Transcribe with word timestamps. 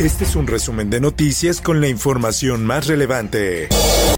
Este 0.00 0.24
es 0.24 0.34
un 0.34 0.46
resumen 0.46 0.88
de 0.88 0.98
noticias 0.98 1.60
con 1.60 1.82
la 1.82 1.88
información 1.88 2.64
más 2.64 2.86
relevante. 2.86 3.68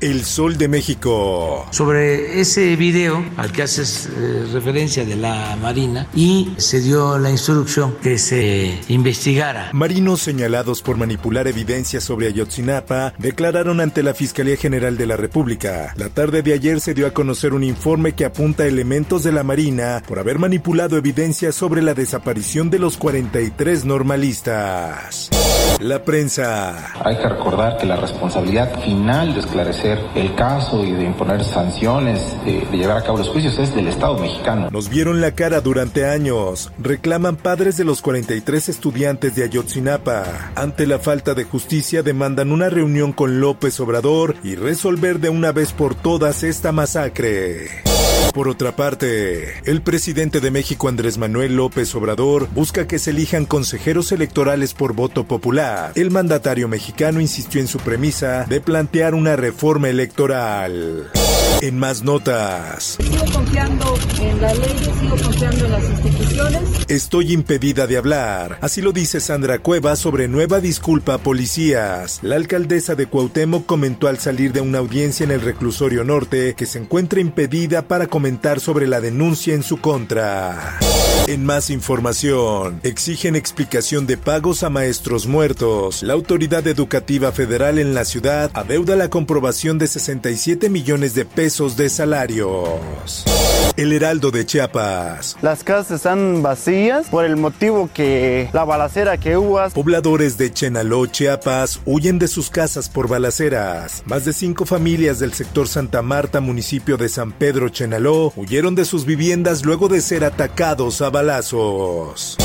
El 0.00 0.24
Sol 0.24 0.56
de 0.56 0.68
México. 0.68 1.66
Sobre 1.72 2.40
ese 2.40 2.76
video 2.76 3.24
al 3.36 3.50
que 3.50 3.62
haces 3.62 4.08
eh, 4.16 4.46
referencia 4.52 5.04
de 5.04 5.16
la 5.16 5.56
Marina 5.60 6.06
y 6.14 6.52
se 6.56 6.80
dio 6.80 7.18
la 7.18 7.30
instrucción 7.30 7.96
que 8.00 8.18
se 8.18 8.78
investigara. 8.86 9.70
Marinos 9.72 10.20
señalados 10.20 10.82
por 10.82 10.98
manipular 10.98 11.48
evidencias 11.48 12.04
sobre 12.04 12.28
Ayotzinapa 12.28 13.14
declararon 13.18 13.80
ante 13.80 14.04
la 14.04 14.14
Fiscalía 14.14 14.56
General 14.56 14.96
de 14.96 15.06
la 15.06 15.16
República. 15.16 15.94
La 15.96 16.10
tarde 16.10 16.42
de 16.42 16.52
ayer 16.54 16.80
se 16.80 16.94
dio 16.94 17.08
a 17.08 17.12
conocer 17.12 17.54
un 17.54 17.64
informe 17.64 18.12
que 18.12 18.24
apunta 18.24 18.62
a 18.62 18.66
elementos 18.66 19.24
de 19.24 19.32
la 19.32 19.42
Marina 19.42 20.00
por 20.06 20.20
haber 20.20 20.38
manipulado 20.38 20.96
evidencias 20.96 21.56
sobre 21.56 21.82
la 21.82 21.94
desaparición 21.94 22.70
de 22.70 22.78
los 22.78 22.96
43 22.96 23.84
normalistas. 23.84 25.28
La 25.80 26.04
prensa. 26.04 26.92
Hay 27.04 27.16
que 27.16 27.28
recordar 27.28 27.76
que 27.76 27.86
la 27.86 27.96
responsabilidad 27.96 28.80
final 28.82 29.34
de 29.34 29.40
esclarecer 29.40 29.98
el 30.14 30.34
caso 30.34 30.84
y 30.84 30.92
de 30.92 31.04
imponer 31.04 31.44
sanciones, 31.44 32.36
de, 32.44 32.66
de, 32.70 32.76
llevar 32.76 32.98
a 32.98 33.02
cabo 33.02 33.18
los 33.18 33.28
juicios, 33.28 33.58
es 33.58 33.74
del 33.74 33.88
Estado 33.88 34.18
mexicano. 34.18 34.70
Nos 34.70 34.88
vieron 34.88 35.20
la 35.20 35.32
cara 35.32 35.60
durante 35.60 36.06
años. 36.06 36.72
Reclaman 36.78 37.36
padres 37.36 37.76
de 37.76 37.84
los 37.84 38.02
43 38.02 38.68
estudiantes 38.68 39.34
de 39.34 39.44
Ayotzinapa. 39.44 40.52
Ante 40.54 40.86
la 40.86 40.98
falta 40.98 41.34
de 41.34 41.44
justicia 41.44 42.02
demandan 42.02 42.52
una 42.52 42.68
reunión 42.68 43.12
con 43.12 43.40
López 43.40 43.78
Obrador 43.80 44.36
y 44.42 44.54
resolver 44.54 45.18
de 45.18 45.30
una 45.30 45.52
vez 45.52 45.72
por 45.72 45.94
todas 45.94 46.42
esta 46.42 46.72
masacre. 46.72 47.82
Por 48.32 48.48
otra 48.48 48.74
parte, 48.74 49.60
el 49.64 49.82
presidente 49.82 50.40
de 50.40 50.50
México 50.50 50.88
Andrés 50.88 51.18
Manuel 51.18 51.54
López 51.56 51.94
Obrador 51.94 52.48
busca 52.54 52.86
que 52.86 52.98
se 52.98 53.10
elijan 53.10 53.44
consejeros 53.44 54.10
electorales 54.10 54.72
por 54.72 54.94
voto 54.94 55.24
popular. 55.24 55.61
El 55.94 56.10
mandatario 56.10 56.68
mexicano 56.68 57.20
insistió 57.20 57.60
en 57.60 57.68
su 57.68 57.78
premisa 57.78 58.44
de 58.48 58.60
plantear 58.60 59.14
una 59.14 59.36
reforma 59.36 59.88
electoral. 59.88 61.10
En 61.62 61.78
más 61.78 62.02
notas. 62.02 62.98
Sigo 63.00 63.24
confiando 63.32 63.94
en 64.20 64.40
la 64.40 64.52
ley, 64.52 64.76
sigo 64.98 65.16
confiando 65.16 65.64
en 65.66 65.70
las 65.70 65.84
instituciones. 65.84 66.62
Estoy 66.88 67.32
impedida 67.32 67.86
de 67.86 67.98
hablar. 67.98 68.58
Así 68.60 68.82
lo 68.82 68.90
dice 68.90 69.20
Sandra 69.20 69.60
Cueva 69.60 69.94
sobre 69.94 70.26
nueva 70.26 70.60
disculpa 70.60 71.14
a 71.14 71.18
policías. 71.18 72.18
La 72.22 72.34
alcaldesa 72.34 72.96
de 72.96 73.06
Cuauhtémoc 73.06 73.64
comentó 73.64 74.08
al 74.08 74.18
salir 74.18 74.52
de 74.52 74.60
una 74.60 74.78
audiencia 74.78 75.22
en 75.22 75.30
el 75.30 75.40
reclusorio 75.40 76.02
norte 76.02 76.54
que 76.56 76.66
se 76.66 76.80
encuentra 76.80 77.20
impedida 77.20 77.82
para 77.82 78.08
comentar 78.08 78.58
sobre 78.58 78.88
la 78.88 79.00
denuncia 79.00 79.54
en 79.54 79.62
su 79.62 79.80
contra. 79.80 80.80
En 81.28 81.44
más 81.44 81.70
información, 81.70 82.80
exigen 82.82 83.36
explicación 83.36 84.08
de 84.08 84.16
pagos 84.16 84.64
a 84.64 84.70
maestros 84.70 85.28
muertos. 85.28 86.02
La 86.02 86.14
autoridad 86.14 86.66
educativa 86.66 87.30
federal 87.30 87.78
en 87.78 87.94
la 87.94 88.04
ciudad 88.04 88.50
adeuda 88.54 88.96
la 88.96 89.08
comprobación 89.08 89.78
de 89.78 89.86
67 89.86 90.68
millones 90.68 91.14
de 91.14 91.24
pesos 91.24 91.51
de 91.52 91.90
salarios. 91.90 93.24
El 93.76 93.92
Heraldo 93.92 94.30
de 94.30 94.46
Chiapas. 94.46 95.36
Las 95.42 95.62
casas 95.62 95.96
están 95.96 96.42
vacías 96.42 97.08
por 97.10 97.26
el 97.26 97.36
motivo 97.36 97.90
que 97.92 98.48
la 98.54 98.64
balacera 98.64 99.18
que 99.18 99.36
hubo. 99.36 99.60
Pobladores 99.74 100.38
de 100.38 100.50
Chenaló, 100.50 101.04
Chiapas, 101.04 101.80
huyen 101.84 102.18
de 102.18 102.28
sus 102.28 102.48
casas 102.48 102.88
por 102.88 103.06
balaceras. 103.06 104.02
Más 104.06 104.24
de 104.24 104.32
cinco 104.32 104.64
familias 104.64 105.18
del 105.18 105.34
sector 105.34 105.68
Santa 105.68 106.00
Marta, 106.00 106.40
municipio 106.40 106.96
de 106.96 107.10
San 107.10 107.32
Pedro, 107.32 107.68
Chenaló, 107.68 108.32
huyeron 108.34 108.74
de 108.74 108.86
sus 108.86 109.04
viviendas 109.04 109.62
luego 109.62 109.88
de 109.88 110.00
ser 110.00 110.24
atacados 110.24 111.02
a 111.02 111.10
balazos. 111.10 112.38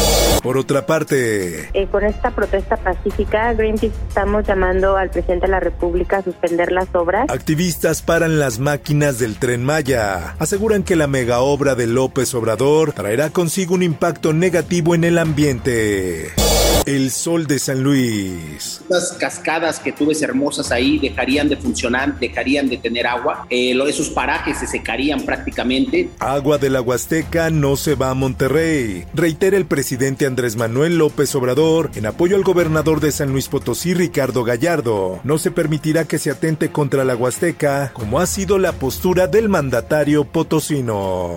Por 0.43 0.57
otra 0.57 0.85
parte, 0.85 1.69
eh, 1.73 1.87
con 1.89 2.03
esta 2.03 2.31
protesta 2.31 2.75
pacífica, 2.75 3.53
Greenpeace 3.53 3.95
estamos 4.07 4.45
llamando 4.45 4.97
al 4.97 5.09
presidente 5.09 5.45
de 5.45 5.51
la 5.51 5.59
República 5.61 6.17
a 6.17 6.23
suspender 6.23 6.73
las 6.73 6.93
obras. 6.93 7.29
Activistas 7.29 8.01
paran 8.01 8.37
las 8.37 8.59
máquinas 8.59 8.96
del 8.97 9.37
tren 9.37 9.63
Maya. 9.63 10.35
Aseguran 10.39 10.81
que 10.81 10.95
la 10.95 11.05
mega 11.05 11.41
obra 11.41 11.75
de 11.75 11.85
López 11.85 12.33
Obrador 12.33 12.93
traerá 12.93 13.29
consigo 13.29 13.75
un 13.75 13.83
impacto 13.83 14.33
negativo 14.33 14.95
en 14.95 15.03
el 15.03 15.19
ambiente. 15.19 16.31
El 16.87 17.11
sol 17.11 17.47
de 17.47 17.59
San 17.59 17.83
Luis. 17.83 18.79
Estas 18.83 19.11
cascadas 19.19 19.79
que 19.79 19.91
tú 19.91 20.05
ves 20.05 20.21
hermosas 20.21 20.71
ahí 20.71 20.99
dejarían 20.99 21.49
de 21.49 21.57
funcionar, 21.57 22.17
dejarían 22.17 22.69
de 22.69 22.77
tener 22.77 23.05
agua. 23.05 23.45
Eh, 23.49 23.77
esos 23.87 24.09
parajes 24.09 24.59
se 24.59 24.67
secarían 24.67 25.21
prácticamente. 25.23 26.09
Agua 26.19 26.57
de 26.57 26.69
la 26.69 26.79
Huasteca 26.79 27.49
no 27.49 27.75
se 27.75 27.95
va 27.95 28.11
a 28.11 28.13
Monterrey. 28.13 29.03
Reitera 29.13 29.57
el 29.57 29.65
presidente 29.65 30.25
Andrés 30.25 30.55
Manuel 30.55 30.97
López 30.97 31.35
Obrador 31.35 31.91
en 31.95 32.05
apoyo 32.05 32.37
al 32.37 32.43
gobernador 32.43 33.01
de 33.01 33.11
San 33.11 33.33
Luis 33.33 33.49
Potosí, 33.49 33.93
Ricardo 33.93 34.45
Gallardo. 34.45 35.19
No 35.25 35.37
se 35.39 35.51
permitirá 35.51 36.05
que 36.05 36.19
se 36.19 36.31
atente 36.31 36.71
contra 36.71 37.03
la 37.03 37.17
Huasteca, 37.17 37.91
como 37.93 38.21
ha 38.21 38.25
sido 38.25 38.57
la 38.59 38.71
postura 38.77 39.27
del 39.27 39.49
mandatario 39.49 40.25
potosino. 40.25 41.35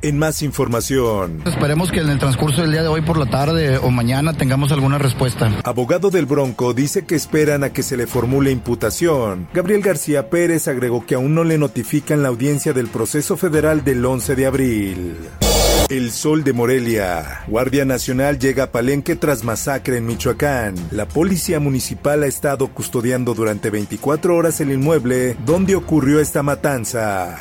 En 0.00 0.18
más 0.18 0.42
información. 0.42 1.42
Esperemos 1.44 1.90
que 1.90 2.00
en 2.00 2.08
el 2.08 2.18
transcurso 2.18 2.62
del 2.62 2.70
día 2.70 2.82
de 2.82 2.88
hoy 2.88 3.00
por 3.00 3.18
la 3.18 3.26
tarde 3.26 3.78
o 3.78 3.90
mañana 3.90 4.32
tengamos 4.32 4.70
alguna 4.70 4.98
respuesta. 4.98 5.50
Abogado 5.64 6.10
del 6.10 6.26
Bronco 6.26 6.72
dice 6.72 7.04
que 7.04 7.16
esperan 7.16 7.64
a 7.64 7.70
que 7.70 7.82
se 7.82 7.96
le 7.96 8.06
formule 8.06 8.52
imputación. 8.52 9.48
Gabriel 9.52 9.82
García 9.82 10.30
Pérez 10.30 10.68
agregó 10.68 11.04
que 11.04 11.16
aún 11.16 11.34
no 11.34 11.42
le 11.42 11.58
notifican 11.58 12.22
la 12.22 12.28
audiencia 12.28 12.72
del 12.72 12.86
proceso 12.86 13.36
federal 13.36 13.82
del 13.82 14.04
11 14.04 14.36
de 14.36 14.46
abril. 14.46 15.16
El 15.88 16.10
Sol 16.10 16.44
de 16.44 16.52
Morelia. 16.52 17.44
Guardia 17.46 17.86
Nacional 17.86 18.38
llega 18.38 18.64
a 18.64 18.72
Palenque 18.72 19.16
tras 19.16 19.42
masacre 19.42 19.96
en 19.96 20.06
Michoacán. 20.06 20.74
La 20.90 21.08
policía 21.08 21.60
municipal 21.60 22.22
ha 22.22 22.26
estado 22.26 22.68
custodiando 22.68 23.32
durante 23.32 23.70
24 23.70 24.36
horas 24.36 24.60
el 24.60 24.70
inmueble 24.70 25.34
donde 25.46 25.76
ocurrió 25.76 26.20
esta 26.20 26.42
matanza. 26.42 27.38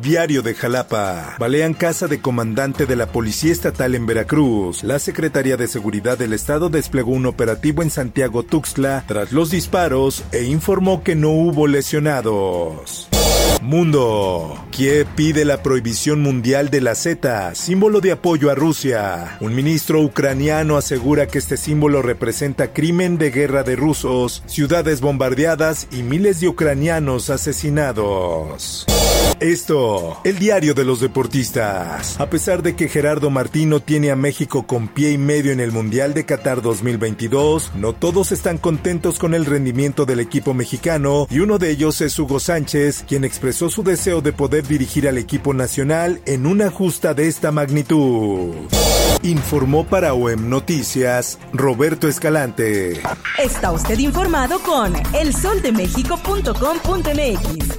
Diario 0.00 0.42
de 0.42 0.54
Jalapa. 0.54 1.34
Balean 1.40 1.74
casa 1.74 2.06
de 2.06 2.20
comandante 2.20 2.86
de 2.86 2.94
la 2.94 3.06
Policía 3.06 3.50
Estatal 3.50 3.96
en 3.96 4.06
Veracruz. 4.06 4.84
La 4.84 5.00
Secretaría 5.00 5.56
de 5.56 5.66
Seguridad 5.66 6.16
del 6.16 6.32
Estado 6.32 6.68
desplegó 6.68 7.10
un 7.10 7.26
operativo 7.26 7.82
en 7.82 7.90
Santiago 7.90 8.44
Tuxtla 8.44 9.02
tras 9.08 9.32
los 9.32 9.50
disparos 9.50 10.22
e 10.30 10.44
informó 10.44 11.02
que 11.02 11.16
no 11.16 11.30
hubo 11.30 11.66
lesionados. 11.66 13.08
Mundo. 13.64 14.62
Kiev 14.70 15.06
pide 15.16 15.44
la 15.44 15.62
prohibición 15.62 16.20
mundial 16.20 16.68
de 16.68 16.80
la 16.80 16.94
Z, 16.94 17.54
símbolo 17.54 18.00
de 18.00 18.12
apoyo 18.12 18.50
a 18.50 18.54
Rusia. 18.54 19.38
Un 19.40 19.54
ministro 19.54 20.02
ucraniano 20.02 20.76
asegura 20.76 21.28
que 21.28 21.38
este 21.38 21.56
símbolo 21.56 22.02
representa 22.02 22.72
crimen 22.72 23.16
de 23.16 23.30
guerra 23.30 23.62
de 23.62 23.76
rusos, 23.76 24.42
ciudades 24.46 25.00
bombardeadas 25.00 25.86
y 25.90 26.02
miles 26.02 26.40
de 26.40 26.48
ucranianos 26.48 27.30
asesinados. 27.30 28.86
Esto, 29.40 30.18
el 30.24 30.38
diario 30.38 30.74
de 30.74 30.84
los 30.84 31.00
deportistas. 31.00 32.20
A 32.20 32.30
pesar 32.30 32.62
de 32.62 32.76
que 32.76 32.88
Gerardo 32.88 33.30
Martino 33.30 33.80
tiene 33.80 34.10
a 34.10 34.16
México 34.16 34.66
con 34.66 34.88
pie 34.88 35.12
y 35.12 35.18
medio 35.18 35.52
en 35.52 35.60
el 35.60 35.72
Mundial 35.72 36.14
de 36.14 36.24
Qatar 36.24 36.62
2022, 36.62 37.72
no 37.74 37.92
todos 37.92 38.32
están 38.32 38.58
contentos 38.58 39.18
con 39.18 39.34
el 39.34 39.44
rendimiento 39.44 40.06
del 40.06 40.20
equipo 40.20 40.54
mexicano 40.54 41.26
y 41.30 41.40
uno 41.40 41.58
de 41.58 41.70
ellos 41.70 42.00
es 42.00 42.18
Hugo 42.18 42.40
Sánchez, 42.40 43.04
quien 43.06 43.24
expresó 43.34 43.68
su 43.68 43.82
deseo 43.82 44.20
de 44.20 44.32
poder 44.32 44.64
dirigir 44.64 45.08
al 45.08 45.18
equipo 45.18 45.52
nacional 45.52 46.22
en 46.24 46.46
una 46.46 46.70
justa 46.70 47.14
de 47.14 47.26
esta 47.26 47.50
magnitud. 47.50 48.54
Informó 49.24 49.84
para 49.84 50.14
OEM 50.14 50.48
Noticias 50.48 51.40
Roberto 51.52 52.06
Escalante. 52.06 53.02
Está 53.36 53.72
usted 53.72 53.98
informado 53.98 54.60
con 54.60 54.94
elsoldemexico.com.mx. 55.14 57.78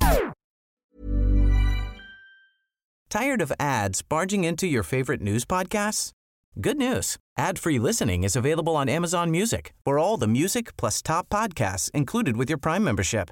Tired 3.09 3.41
of 3.41 3.53
ads 3.57 4.01
barging 4.01 4.43
into 4.43 4.67
your 4.67 4.83
favorite 4.83 5.21
news 5.21 5.45
podcasts? 5.45 6.11
Good 6.59 6.77
news. 6.77 7.15
Ad-free 7.37 7.79
listening 7.79 8.25
is 8.25 8.35
available 8.35 8.75
on 8.75 8.89
Amazon 8.89 9.31
Music. 9.31 9.73
For 9.85 9.97
all 9.97 10.17
the 10.17 10.27
music 10.27 10.75
plus 10.75 11.01
top 11.01 11.29
podcasts 11.29 11.89
included 11.91 12.35
with 12.35 12.49
your 12.49 12.59
Prime 12.59 12.83
membership. 12.83 13.31